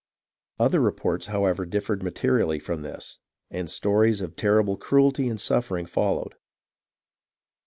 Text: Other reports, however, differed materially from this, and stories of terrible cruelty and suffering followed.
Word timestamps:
Other 0.57 0.79
reports, 0.81 1.27
however, 1.27 1.63
differed 1.63 2.01
materially 2.01 2.57
from 2.57 2.81
this, 2.81 3.19
and 3.51 3.69
stories 3.69 4.19
of 4.19 4.35
terrible 4.35 4.75
cruelty 4.75 5.27
and 5.29 5.39
suffering 5.39 5.85
followed. 5.85 6.33